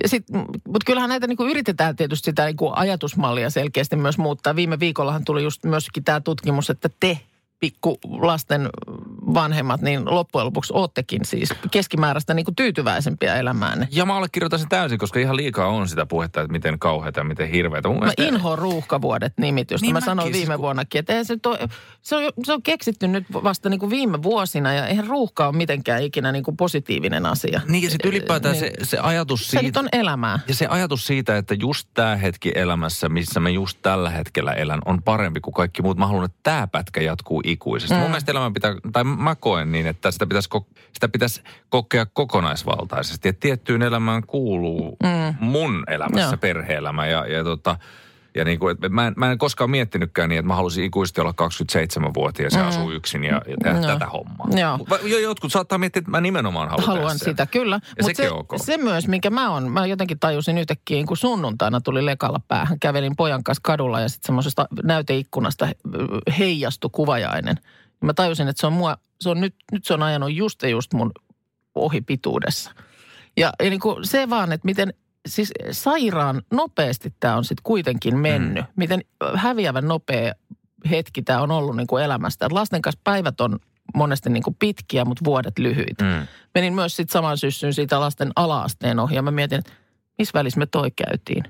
[0.03, 0.25] ja sit,
[0.69, 4.57] mut kyllähän näitä niinku yritetään tietysti sitä niinku ajatusmallia selkeästi myös muuttaa.
[4.57, 7.21] Viime viikollahan tuli just myöskin tämä tutkimus, että te
[7.61, 8.69] pikku lasten
[9.35, 13.89] vanhemmat, niin loppujen lopuksi oottekin siis keskimääräistä niinku tyytyväisempiä elämäänne.
[13.91, 17.25] Ja mä allekirjoitan sen täysin, koska ihan liikaa on sitä puhetta, että miten kauheita ja
[17.25, 17.89] miten hirveitä.
[17.89, 19.85] Mun Mä mielestä- inhoan ruuhkavuodet nimitystä.
[19.85, 21.59] Niin Mä mäkin, sanoin siis viime vuonnakin, että se, toi,
[22.03, 25.57] se, on, se on keksitty nyt vasta niin kuin viime vuosina ja eihän ruuhka ole
[25.57, 27.61] mitenkään ikinä niin kuin positiivinen asia.
[27.69, 29.81] Niin ja sitten ylipäätään se, se ajatus Se nyt siitä...
[29.81, 30.39] on elämää.
[30.49, 34.81] Ja se ajatus siitä, että just tämä hetki elämässä, missä mä just tällä hetkellä elän,
[34.85, 35.99] on parempi kuin kaikki muut.
[35.99, 37.95] Mä haluan, että tämä pätkä jatkuu ikuisesti.
[37.95, 38.01] Mm.
[38.01, 42.07] Mun mielestä elämä pitää, tai mä koen niin, että sitä pitäisi, ko- sitä pitäisi kokea
[42.07, 43.29] kokonaisvaltaisesti.
[43.29, 45.35] Että tiettyyn elämään kuuluu mm.
[45.41, 46.37] mun elämässä Joo.
[46.37, 47.77] perhe-elämä ja, ja tota,
[48.37, 51.21] ja niin kuin, että mä, en, mä en koskaan miettinytkään niin, että mä haluaisin ikuisesti
[51.21, 53.87] olla 27-vuotias ja asua yksin ja, ja tehdä Joo.
[53.87, 54.47] tätä hommaa.
[54.51, 54.79] Joo.
[54.91, 57.29] Va- Jo, jotkut saattaa miettiä, että mä nimenomaan haluan, Haluan sen.
[57.29, 57.81] sitä, kyllä.
[58.03, 58.53] Mutta se, on ok.
[58.57, 62.81] se myös, minkä mä on, mä jotenkin tajusin yhtäkkiä, kun sunnuntaina tuli lekalla päähän.
[62.81, 65.69] Kävelin pojan kanssa kadulla ja sitten semmoisesta näyteikkunasta
[66.39, 67.57] heijastui kuvajainen.
[68.01, 70.69] Mä tajusin, että se on mua, se on nyt, nyt se on ajanut just ja
[70.69, 71.13] just mun
[71.75, 72.71] ohipituudessa.
[73.37, 74.95] Ja, ja niin kuin se vaan, että miten
[75.29, 78.65] siis sairaan nopeasti tämä on sitten kuitenkin mennyt.
[78.65, 78.73] Mm.
[78.77, 79.01] Miten
[79.35, 80.33] häviävän nopea
[80.91, 82.47] hetki tämä on ollut niin kuin elämästä.
[82.47, 83.59] Että lasten kanssa päivät on
[83.95, 86.05] monesti niin kuin pitkiä, mutta vuodet lyhyitä.
[86.05, 86.27] Mm.
[86.55, 89.73] Menin myös sitten saman syssyn siitä lasten ala-asteen ohi ja mä mietin, että
[90.19, 91.45] missä välissä me toi käytiin.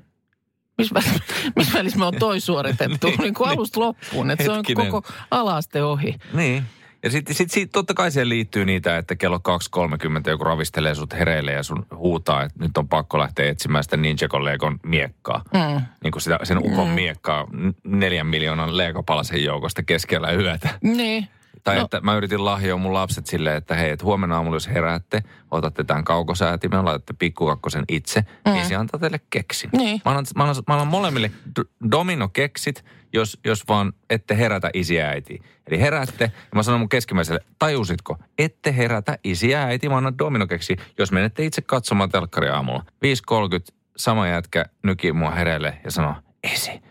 [0.78, 1.24] Missä välissä,
[1.56, 4.30] missä välissä me on toi suoritettu Niin, niin kuin alusta loppuun.
[4.30, 6.14] Että se on koko ala-aste ohi.
[6.32, 6.64] Niin.
[7.04, 9.40] Ja sitten sit, sit, totta kai siihen liittyy niitä, että kello
[9.76, 13.96] 2.30 joku ravistelee sut hereille ja sun huutaa, että nyt on pakko lähteä etsimään sitä
[13.96, 15.42] Ninja-kollegon miekkaa.
[15.52, 15.82] Mm.
[16.04, 16.94] Niin kuin sitä, sen ukon mm.
[16.94, 17.46] miekkaa
[17.84, 20.68] neljän miljoonan leekopalasen joukosta keskellä yötä.
[20.82, 21.28] Niin.
[21.64, 21.80] Tai No.
[21.80, 21.84] no.
[21.84, 25.84] että mä yritin lahjoa mun lapset silleen, että hei, että huomenna aamulla jos heräätte, otatte
[25.84, 28.52] tämän kaukosäätimen, laitatte pikkukakkosen itse, mm.
[28.52, 29.70] niin se antaa teille keksin.
[29.72, 30.00] Niin.
[30.04, 32.84] Mä annan, mä annan, mä annan molemmille d- domino-keksit
[33.14, 35.42] jos, jos vaan ette herätä isi ja äiti.
[35.66, 40.18] Eli heräätte, ja mä sanon mun keskimmäiselle, tajusitko, ette herätä isi ja äiti, mä annan
[40.18, 42.84] dominokeksi, jos menette itse katsomaan telkkaria aamulla.
[42.88, 46.14] 5.30 sama jätkä nyki mua hereille ja sanoi,
[46.54, 46.82] isi,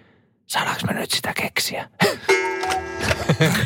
[0.47, 1.89] saadaanko me nyt sitä keksiä?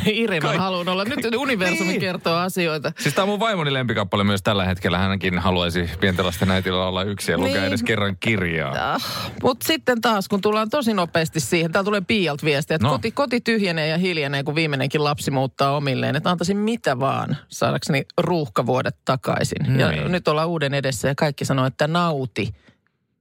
[0.06, 1.04] Irina on halunnut olla.
[1.06, 2.00] Nyt universumi Niin.
[2.02, 2.91] kertoo asioita.
[3.00, 4.97] Siis tämä on mun vaimoni lempikappale myös tällä hetkellä.
[4.97, 7.63] Hänkin haluaisi pienten lasten äitillä olla yksi ja lukea Niin.
[7.63, 8.93] edes kerran kirjaa.
[8.93, 12.93] Ah, Mutta sitten taas, kun tullaan tosi nopeasti siihen, täällä tulee Piialta viestiä, että No.
[12.93, 16.15] koti, koti tyhjenee ja hiljenee, kun viimeinenkin lapsi muuttaa omilleen.
[16.15, 19.80] Että antaisin mitä vaan saadakseni ruuhkavuodet takaisin.
[19.80, 20.12] Ja Niin.
[20.12, 22.54] nyt ollaan uuden edessä ja kaikki sanoo, että nauti.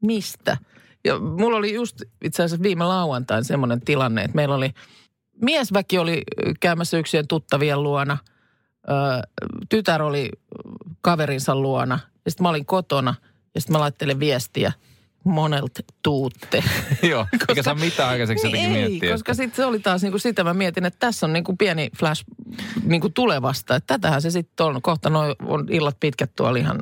[0.02, 0.57] Mistä?
[1.05, 4.70] Ja mulla oli just itse asiassa viime lauantain semmoinen tilanne, että meillä oli,
[5.42, 6.22] miesväki oli
[6.61, 8.18] käymässä yksien tuttavien luona.
[8.88, 8.92] Ö,
[9.68, 10.31] tytär oli
[11.01, 13.14] kaverinsa luona ja sitten mä olin kotona
[13.55, 14.72] ja sitten mä laittelin viestiä
[15.25, 16.64] monelta tuutte.
[17.11, 19.12] Joo, eikä saa mitään aikaiseksi jotenkin Niin ei, miettiä.
[19.12, 21.90] koska että- sitten se oli taas niinku sitä, mä mietin, että tässä on niinku pieni
[21.99, 22.25] flash
[22.85, 23.77] niinku tulevasta.
[23.77, 24.83] Että tätähän se sitten on.
[24.83, 26.79] Kohta noi on illat pitkät tuolla ihan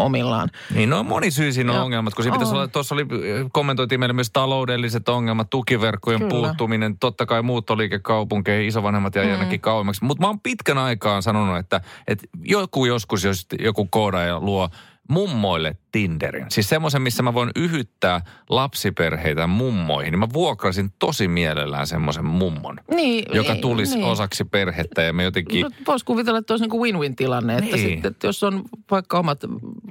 [0.00, 0.48] omillaan.
[0.74, 1.84] Niin, no monisyisiin on Joo.
[1.84, 3.06] ongelmat, kun siinä pitäisi olla, tuossa oli,
[3.52, 6.30] kommentoitiin meille myös taloudelliset ongelmat, tukiverkkojen Kyllä.
[6.30, 9.30] puuttuminen, totta kai muuttoliike kaupunkeihin, isovanhemmat ja mm.
[9.30, 10.04] ainakin kauemmaksi.
[10.04, 14.68] Mutta mä oon pitkän aikaan sanonut, että, että joku joskus, jos joku koodaaja luo
[15.10, 16.46] mummoille Tinderin.
[16.48, 18.20] Siis semmoisen, missä mä voin yhyttää
[18.50, 20.18] lapsiperheitä mummoihin.
[20.18, 24.06] Mä vuokrasin tosi mielellään semmoisen mummon, Niin, joka niin, tulisi niin.
[24.06, 25.62] osaksi perhettä ja me jotenkin...
[25.62, 27.52] No, Voisi kuvitella, että olisi niin win-win-tilanne.
[27.56, 27.88] Että, Niin.
[27.88, 29.40] sitten, että jos on vaikka omat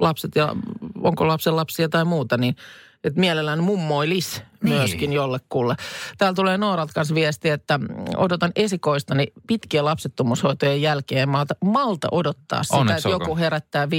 [0.00, 0.56] lapset ja
[1.02, 2.56] onko lapsen lapsia tai muuta, niin
[3.04, 4.74] että mielellään mummoilis Niin.
[4.74, 5.76] myöskin jollekulle.
[6.18, 7.86] Täällä tulee Nooralta kanssa viesti, että mm,
[8.16, 11.28] odotan esikoistani pitkien lapsettomuushoitojen jälkeen.
[11.28, 13.28] Malta, malta odottaa sitä, Onneksi että olkoon.
[13.30, 13.90] joku herättää 5.30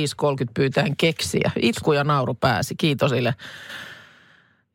[0.53, 1.51] pyytäen keksiä.
[1.61, 2.75] Itku ja nauru pääsi.
[2.75, 3.11] Kiitos.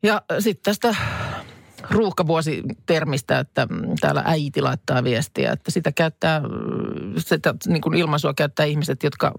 [0.03, 0.95] Ja sitten tästä
[1.91, 6.49] ruuhkavuositermistä, että mm, täällä äiti laittaa viestiä, että sitä käyttää, mm,
[7.19, 9.33] sitä niin kuin ilmaisua käyttää ihmiset, jotka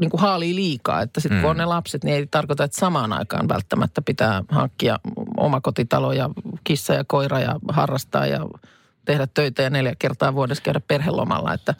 [0.00, 1.02] niin kuin haalii liikaa.
[1.02, 1.42] Että sitten mm.
[1.42, 4.98] kun on ne lapset, niin ei tarkoita, että samaan aikaan välttämättä pitää hankkia
[5.36, 6.30] omakotitalo ja
[6.64, 8.46] kissa ja koira ja harrastaa ja
[9.04, 11.54] tehdä töitä ja neljä kertaa vuodessa käydä perhelomalla.
[11.54, 11.74] Että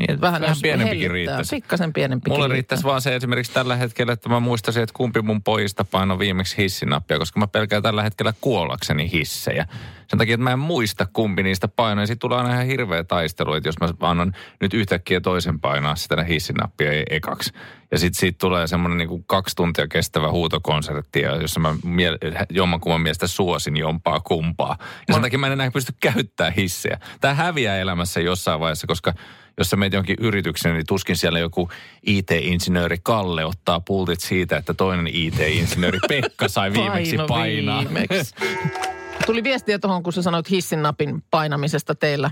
[0.00, 1.56] Niin, että vähän jos pienempikin riittäisi.
[1.56, 2.54] Pikkasen pienempikin Mulle riittää.
[2.54, 6.56] riittäisi vaan se esimerkiksi tällä hetkellä, että mä muistaisin, että kumpi mun pojista paino viimeksi
[6.58, 9.66] hissinappia, koska mä pelkään tällä hetkellä kuollakseni hissejä.
[10.08, 12.06] Sen takia, että mä en muista kumpi niistä painoja.
[12.06, 16.24] Sitten tulee aina ihan hirveä taistelu, että jos mä annan nyt yhtäkkiä toisen painaa sitä
[16.24, 17.52] hissinappia ekaksi.
[17.90, 22.46] Ja sitten siitä tulee semmoinen niin kuin kaksi tuntia kestävä huutokonsertti, ja jossa mä miel-
[22.50, 24.76] jommankumman mielestä suosin jompaa kumpaa.
[25.08, 26.98] Ja sen takia mä en enää pysty käyttämään hissejä.
[27.20, 29.14] Tämä häviää elämässä jossain vaiheessa, koska
[29.58, 31.68] jos sä meet jonkin yrityksen, niin tuskin siellä joku
[32.06, 37.84] IT-insinööri Kalle ottaa pultit siitä, että toinen IT-insinööri Pekka sai viimeksi painaa.
[37.84, 38.34] viimeksi.
[39.28, 42.30] Tuli viestiä tuohon, kun sä sanoit hissin napin painamisesta teillä.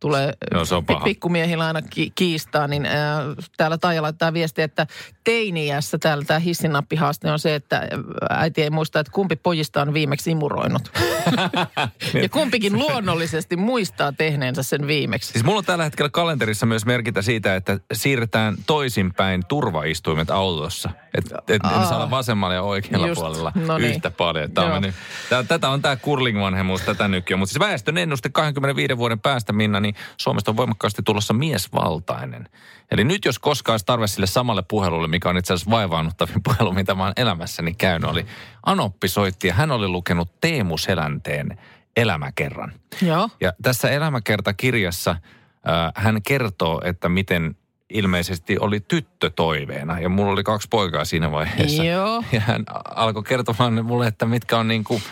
[0.00, 1.04] Tulee Joo, se on paha.
[1.04, 3.22] pikkumiehillä aina ki- kiistaa, niin ää,
[3.56, 4.86] täällä Taija laittaa viestiä, että
[5.24, 7.88] teiniässä täällä tämä hissinnappi-haaste on se, että
[8.30, 10.92] äiti ei muista, että kumpi pojista on viimeksi imuroinut.
[12.22, 15.32] ja kumpikin luonnollisesti muistaa tehneensä sen viimeksi.
[15.32, 20.90] Siis mulla on tällä hetkellä kalenterissa myös merkintä siitä, että siirretään toisinpäin turvaistuimet autossa.
[21.16, 23.20] Että et, ne saa olla vasemmalla ja oikealla Just.
[23.20, 23.90] puolella No niin.
[23.90, 24.50] yhtä paljon.
[24.52, 24.94] Tää on mennyt,
[25.28, 27.38] tää, tätä on tämä kurling-vanhemmuus tätä nykyään.
[27.38, 32.48] Mutta siis väestön ennuste 25 vuoden päästä, Minna, niin Suomesta on voimakkaasti tulossa miesvaltainen.
[32.90, 36.72] Eli nyt jos koskaan olisi tarve sille samalle puhelulle, mikä on itse asiassa vaivaannuttavin puhelu,
[36.72, 38.26] mitä mä oon elämässäni käynyt, oli
[38.66, 41.58] Anoppi soitti ja hän oli lukenut Teemu Selänteen
[41.96, 42.72] elämäkerran.
[43.02, 43.28] Joo.
[43.40, 47.56] Ja tässä elämäkertakirjassa äh, hän kertoo, että miten
[47.90, 50.00] ilmeisesti oli tyttö toiveena.
[50.00, 51.84] Ja mulla oli kaksi poikaa siinä vaiheessa.
[51.84, 52.22] Joo.
[52.32, 55.02] Ja hän alkoi kertomaan mulle, että mitkä on niin kuin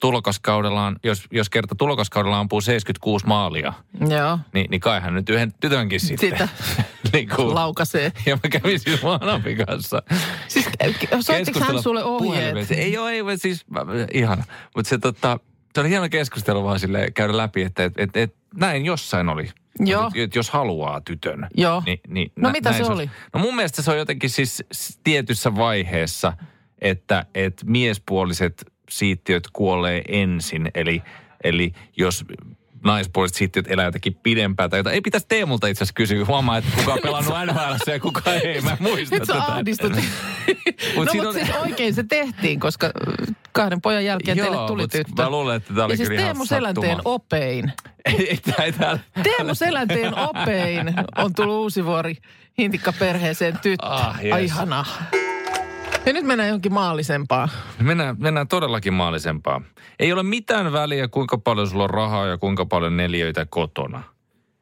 [0.00, 3.72] tulokaskaudellaan, jos, jos kerta tulokaskaudella ampuu 76 maalia,
[4.08, 4.38] Joo.
[4.54, 6.30] niin, niin kai hän nyt yhden tytönkin sitten.
[6.30, 6.48] Sitä
[7.12, 8.12] niin kuin, laukaisee.
[8.26, 10.02] ja mä kävin siis Anopin kanssa.
[10.48, 10.68] Siis
[11.20, 12.34] soittiko hän sulle ohjeet?
[12.34, 12.74] puhelimessa.
[12.74, 14.44] Ei ole, ei ole, siis mä- ihana.
[14.76, 15.38] Mutta se, tota,
[15.74, 19.50] se oli hieno keskustelu vaan sille käydä läpi, että et, et, et, näin jossain oli.
[19.80, 20.10] Joo.
[20.34, 21.48] Jos haluaa tytön.
[21.56, 21.82] Joo.
[21.86, 23.10] Niin, niin, No mitä näin se oli?
[23.34, 24.64] No mun mielestä se on jotenkin siis
[25.04, 26.32] tietyssä vaiheessa,
[26.80, 30.70] että et miespuoliset siittiöt kuolee ensin.
[30.74, 31.02] Eli,
[31.44, 32.24] eli jos
[32.84, 34.94] naispuoliset siittiöt elää jotenkin pidempään tai jotain.
[34.94, 36.24] Ei pitäisi Teemulta itse asiassa kysyä.
[36.24, 38.60] Huomaa, että kuka on pelannut NHL ja kuka ei.
[38.60, 39.44] Mä en muista Nyt sä tätä.
[39.44, 39.92] ahdistut.
[40.96, 42.90] Mut no mutta on- siis oikein se tehtiin, koska
[43.52, 45.22] kahden pojan jälkeen teille tuli tyttö.
[45.22, 47.72] Mä luulen, että tämä oli ja siis Teemu Selänteen opein.
[48.04, 52.16] Ei, tää, tää, Teemu Selänteen opein on tullut Uusivuori
[52.58, 53.86] hintikkaperheeseen tyttö.
[53.86, 54.32] Ah, yes.
[54.32, 54.84] Ai ihana.
[56.06, 57.48] Ja nyt mennään johonkin maallisempaan.
[57.78, 59.62] Mennään, mennään todellakin maallisempaa.
[59.98, 64.02] Ei ole mitään väliä, kuinka paljon sulla on rahaa ja kuinka paljon neliöitä kotona.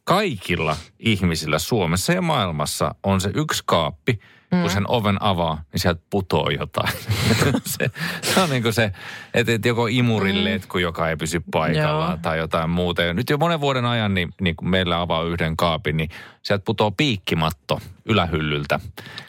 [0.04, 4.20] Kaikilla ihmisillä Suomessa ja maailmassa on se yksi kaappi,
[4.52, 4.60] mm.
[4.60, 6.92] kun sen oven avaa, niin sieltä putoo jotain.
[7.64, 7.90] se,
[8.22, 8.92] se on niin kuin se,
[9.34, 12.18] että, että joko imurin letku, joka ei pysy paikallaan Joo.
[12.22, 13.02] tai jotain muuta.
[13.02, 16.10] Ja nyt jo monen vuoden ajan, niin, niin kun meillä avaa yhden kaapin, niin
[16.42, 18.80] sieltä putoo piikkimatto ylähyllyltä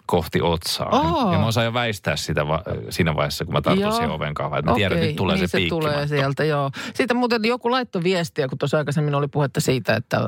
[0.06, 0.90] kohti otsaa.
[0.90, 1.34] Oo.
[1.34, 3.92] Ja mä osaan jo väistää sitä va- siinä vaiheessa, kun mä tartun Joo.
[3.92, 4.60] siihen oven kahvaan.
[4.60, 6.16] Että mä tiedän, että nyt tulee niin se, se tulee piikkimatto.
[6.16, 6.72] sieltä, joo.
[6.94, 10.24] Siitä muuten joku laittoi viestiä, kun tuossa aikaisemmin oli puhetta siitä, että äh,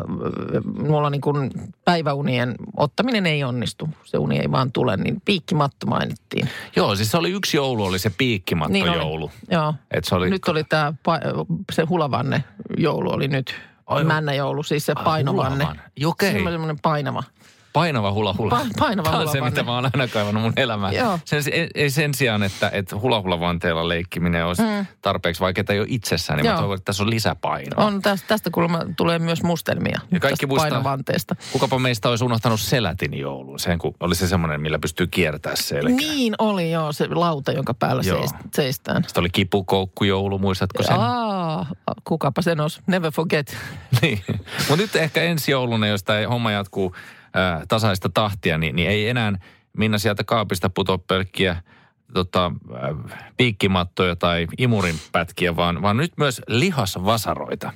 [0.79, 1.51] mulla niin kuin
[1.85, 3.89] päiväunien ottaminen ei onnistu.
[4.03, 6.49] Se uni ei vaan tule, niin piikkimatto mainittiin.
[6.75, 8.97] Joo, siis se oli yksi joulu, oli se piikkimatto Niin oli.
[8.97, 9.31] joulu.
[9.51, 9.73] Joo.
[9.91, 10.93] Et se oli, Nyt oli tämä,
[11.71, 12.43] se hulavanne
[12.77, 13.55] joulu oli nyt.
[13.85, 15.65] Ai, Männäjoulu, siis se Ai, painovanne.
[15.65, 15.81] hulavanne.
[16.05, 16.31] Okei.
[16.33, 17.23] Semmoinen painava.
[17.73, 18.59] Painava hula hula.
[18.59, 19.49] Pa- painava Tämä on se, hulavanne.
[19.49, 20.93] mitä mä oon aina kaivannut mun elämään.
[20.93, 21.19] Joo.
[21.25, 21.43] Sen,
[21.75, 24.85] ei, sen sijaan, että, että hula hula vanteella leikkiminen olisi mm.
[25.01, 26.53] tarpeeksi vaikeaa jo itsessään, niin Joo.
[26.55, 27.85] mä toivon, että tässä on lisäpainoa.
[27.85, 29.99] On tästä, tästä kuulemma tulee myös mustelmia.
[30.11, 31.35] Ja kaikki tästä muistaa- painovanteesta.
[31.51, 33.59] Kukapa meistä olisi unohtanut selätin jouluun?
[33.59, 35.95] Sen, kun oli se semmoinen, millä pystyy kiertämään selkää.
[35.95, 38.17] Niin oli joo, se lauta, jonka päällä Joo.
[38.17, 39.03] seist, seistään.
[39.03, 40.95] Sitten oli kipukoukkujoulu, muistatko sen?
[40.99, 41.24] Aa,
[42.03, 42.81] kukapa sen olisi.
[42.87, 43.57] Never forget.
[44.01, 44.23] niin.
[44.57, 46.95] Mutta nyt ehkä ensi jouluna, jos tämä homma jatkuu
[47.33, 49.33] ää, tasaista tahtia, niin, niin ei enää
[49.77, 51.63] Minna sieltä kaapista putoa pelkkiä
[52.13, 57.71] tota, äh, piikkimattoja tai imurin pätkiä, vaan, vaan nyt myös lihasvasaroita.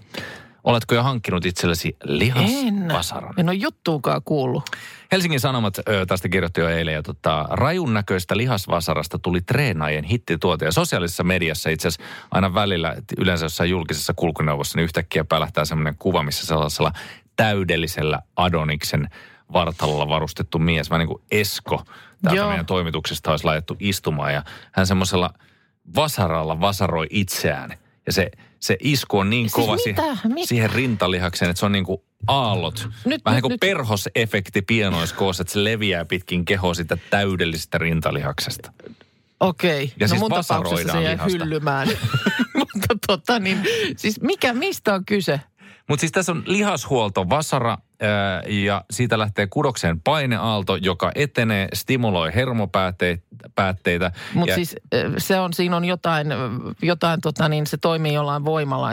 [0.64, 2.20] Oletko jo hankkinut itsellesi En.
[2.20, 3.34] lihasvasaran?
[3.38, 4.64] En ole juttuukaan kuullut.
[5.12, 6.94] Helsingin Sanomat ö, tästä kirjoitti jo eilen.
[6.94, 10.66] Ja tota, rajun näköistä lihasvasarasta tuli treenaajien hittituote.
[10.66, 15.96] Ja sosiaalisessa mediassa itse asiassa aina välillä, yleensä jossain julkisessa kulkuneuvossa, niin yhtäkkiä pälähtää semmoinen
[16.00, 16.92] kuva, missä sellaisella
[17.36, 19.10] täydellisellä Adoniksen
[19.54, 21.84] vartalolla varustettu mies, vähän niin kuin Esko
[22.22, 22.50] täältä Joo.
[22.50, 24.34] meidän toimituksesta olisi laitettu istumaan.
[24.34, 25.34] Ja hän semmoisella
[25.96, 27.78] vasaralla vasaroi itseään.
[28.06, 30.02] Ja se, se isku on niin Siis kova mitä?
[30.04, 32.88] siihen, Mit- siihen rintalihakseen, että se on niin kuin aallot.
[33.06, 38.74] Nyt- Vähän nyt- kuin nyt- perhosefekti pienoiskoossa, että se leviää pitkin kehoa sitä täydellisestä rintalihaksesta.
[39.40, 39.94] Okei.
[40.00, 41.38] Ja no siis mun tapauksessa se jäi lihasta.
[41.38, 41.88] hyllymään.
[42.58, 43.64] Mutta tota niin,
[43.98, 45.42] siis mikä, mistä on kyse?
[45.90, 47.78] Mutta siis tässä on lihashuolto vasara
[48.48, 54.12] ja siitä lähtee kudokseen paineaalto, joka etenee, stimuloi hermopäätteitä.
[54.34, 54.76] Mutta ja, siis
[55.18, 56.28] se on, siinä on jotain,
[56.82, 58.90] jotain tota niin, se toimii jollain voimalla.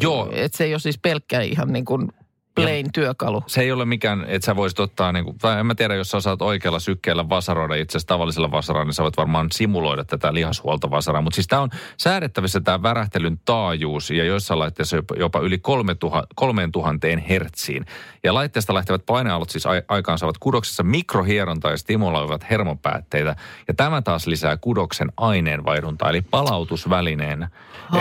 [0.00, 0.28] Joo.
[0.32, 2.08] Että se ei ole siis pelkkä ihan niin kuin
[2.54, 3.42] plain työkalu.
[3.46, 6.10] se ei ole mikään, että sä voisit ottaa, niin kuin, tai en mä tiedä, jos
[6.10, 10.34] sä osaat oikealla sykkeellä vasaroida itse asiassa tavallisella vasaralla, niin sä voit varmaan simuloida tätä
[10.34, 11.22] lihashuoltovasaraa.
[11.22, 16.26] Mutta siis tämä on säädettävissä tämä värähtelyn taajuus ja joissain laitteissa jopa, jopa yli 3000,
[16.34, 17.84] 3000 hertsiin.
[18.24, 23.36] Ja laitteesta lähtevät painealot siis ai, aikaansaavat kudoksessa mikrohierontaa ja stimuloivat hermopäätteitä.
[23.68, 27.48] Ja tämä taas lisää kudoksen aineenvaihduntaa, eli palautusvälineen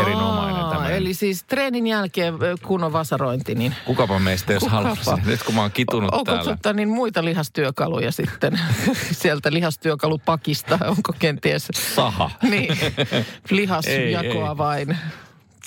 [0.01, 0.97] erinomainen Aa, tämmöinen.
[0.97, 5.71] Eli siis treenin jälkeen kunnon vasarointi, niin Kukapa meistä jos haluaisi, nyt kun mä oon
[5.71, 6.43] kitunut onko täällä.
[6.43, 8.59] tota niin muita lihastyökaluja sitten
[9.21, 10.79] sieltä lihastyökalupakista?
[10.87, 12.31] Onko kenties Saha.
[12.41, 12.77] niin,
[13.49, 14.97] lihasjakoa Ei, vain?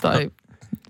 [0.01, 0.31] Tai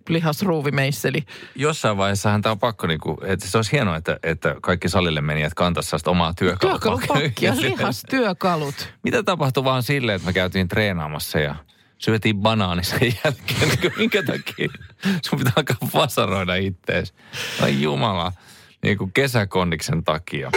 [0.09, 1.23] lihasruuvimeisseli?
[1.55, 5.21] Jossain vaiheessahan tämä on pakko, niin kuin, että se olisi hienoa, että, että kaikki salille
[5.21, 7.55] menijät kantaisi sellaista omaa työkalupakkia.
[7.61, 8.89] Lihastyökalut.
[9.03, 11.55] Mitä tapahtui vaan silleen, että me käytiin treenaamassa ja
[11.99, 14.69] syötiin banaani sen jälkeen, niin minkä takia
[15.27, 17.15] sun pitää alkaa vasaroida ittees.
[17.63, 18.33] Ai jumala,
[18.83, 20.51] niin kuin kesäkondiksen takia.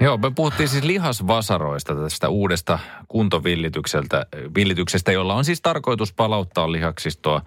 [0.00, 7.42] Joo, me puhuttiin siis lihasvasaroista tästä uudesta kuntovillitykseltä, villityksestä, jolla on siis tarkoitus palauttaa lihaksistoa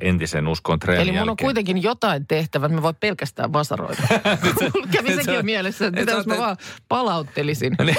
[0.00, 1.46] entisen uskon treenin Eli mun on jälkeen.
[1.46, 4.02] kuitenkin jotain tehtävä, että me voi pelkästään vasaroida.
[4.74, 6.56] Mulla kävi sekin sä- mielessä, että et mitä jos mä vaan
[6.88, 7.76] palauttelisin.
[7.84, 7.96] Niin.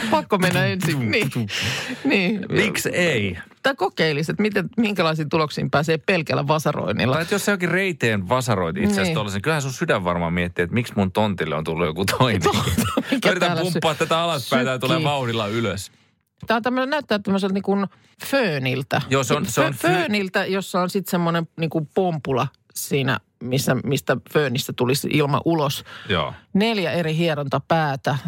[0.10, 1.10] Pakko mennä ensin.
[1.10, 1.30] Niin.
[2.04, 2.46] niin.
[2.48, 3.38] Miksi ei?
[3.62, 7.14] Tai kokeilisi, että miten, minkälaisiin tuloksiin pääsee pelkällä vasaroinnilla.
[7.14, 9.32] Tai että jos sä jokin reiteen vasaroit itse asiassa Niin.
[9.32, 9.42] niin.
[9.42, 12.42] kyllähän sun sydän varmaan miettii, että miksi mun tontille on tullut joku toinen.
[13.24, 15.92] Mä yritän pumppaa sy- tätä alaspäin, tää tulee vauhdilla ylös.
[16.46, 17.86] Tämä on tämmöinen, näyttää tämmöiseltä niin kuin
[18.26, 19.02] fööniltä.
[19.10, 23.18] Joo, se on- se on Fö- fööniltä, jossa on sitten semmoinen niin kuin pompula siinä,
[23.42, 25.84] missä, mistä föönistä tulisi ilma ulos.
[26.08, 26.34] Joo.
[26.52, 28.18] Neljä eri hierontapäätä.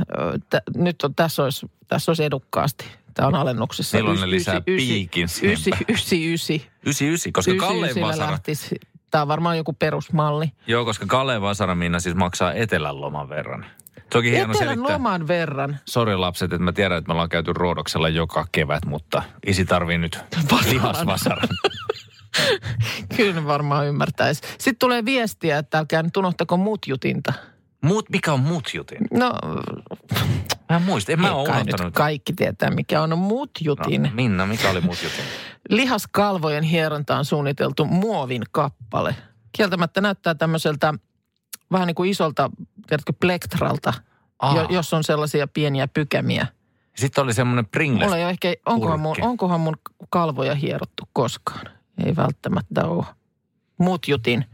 [0.51, 2.85] Tä- Nyt on, tässä olisi, tässä olisi edukkaasti.
[3.14, 3.96] Tämä on alennuksessa.
[3.96, 5.87] Milloin ne Ysi- lisää ysi- ysi- piikin siihen Ysi, päälle?
[5.88, 6.66] ysi, ysi.
[6.87, 8.77] 99, koska Ysi- ysillä vasara, lähtisi.
[9.11, 10.53] Tämä on varmaan joku perusmalli.
[10.66, 13.66] joo, koska Kalleen vasara Minna siis maksaa etelän loman verran.
[14.14, 15.78] Onkin hieno Etelän loman verran.
[15.88, 19.98] Sori lapset, että mä tiedän, että me ollaan käyty ruodoksella joka kevät, mutta isi tarvii
[19.98, 20.18] nyt
[20.70, 21.48] lihasvasaran.
[23.16, 24.42] Kyllä ne varmaan ymmärtäisi.
[24.59, 27.33] Sitten tulee viestiä, että älkää nyt unohtako mutjutinta.
[27.85, 28.98] Muut, mikä on mut jutin?
[29.12, 29.33] No,
[30.70, 31.81] Mä en muista, en mä ole unohtanut.
[31.85, 34.02] nyt kaikki tietää, mikä on mut jutin.
[34.02, 35.24] No, Minna, mikä oli muut jutut?
[35.68, 39.16] Lihaskalvojen hierontaan suunniteltu muovin kappale.
[39.57, 40.94] Kieltämättä näyttää tämmöiseltä
[41.72, 42.50] vähän niin kuin isolta,
[42.92, 43.92] tiedätkö, plektralta,
[44.38, 44.57] Aa.
[44.57, 46.46] jo, jos on sellaisia pieniä pykämiä.
[46.96, 48.02] Sitten oli semmoinen Pringles.
[48.02, 49.76] Mulla ei ehkä, onkohan mun, onkohan mun
[50.11, 51.66] kalvoja hierottu koskaan?
[52.07, 53.05] Ei välttämättä ole.
[53.78, 54.44] Mut jutin.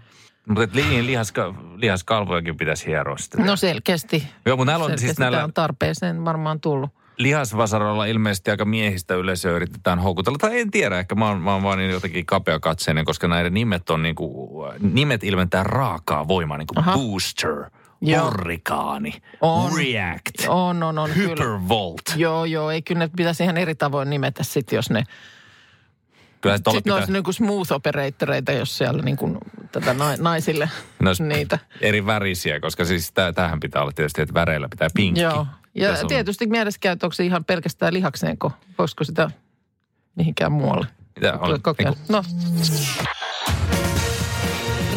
[0.48, 3.46] Mutta et liin lihaska, lihaskalvojakin pitäisi hieroa sitten.
[3.46, 4.28] No selkeästi.
[4.46, 6.90] Joo, mutta näillä on selkeästi siis näillä on tarpeeseen varmaan tullut.
[7.16, 10.38] lihasvasaroilla ilmeisesti aika miehistä yleisöä yritetään houkutella.
[10.38, 13.90] Tai en tiedä, ehkä mä oon, mä oon vaan niin jotenkin kapeakatseinen, koska näiden nimet
[13.90, 14.48] on niinku,
[14.80, 16.94] nimet ilmentää raakaa voimaa, niin kuin Aha.
[16.94, 18.26] booster, Joo.
[18.26, 19.72] orrikaani, On.
[19.76, 21.10] react, On, on, on.
[21.10, 21.28] Kyllä.
[21.28, 22.00] hypervolt.
[22.16, 22.70] Joo, joo.
[22.70, 25.04] Ei kyllä ne pitäisi ihan eri tavoin nimetä sitten, jos ne...
[26.40, 29.38] Kyllä Sitten ne pitää, olisi niin kuin smooth operatoreita, jos siellä niin kuin
[29.72, 30.70] tätä na- naisille
[31.02, 31.58] ne olisi niitä.
[31.80, 35.20] eri värisiä, koska siis tää, tämähän pitää olla tietysti, että väreillä pitää pinkki.
[35.20, 35.46] Joo.
[35.74, 38.52] Ja Tässä on- tietysti mielessä käy, että onko se ihan pelkästään lihakseenko?
[38.78, 39.30] Voisiko sitä
[40.14, 41.96] mihinkään muualle Mitä on, kokeilla?
[41.96, 42.24] niinku- No,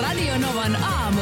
[0.02, 1.22] Radio Novan aamu.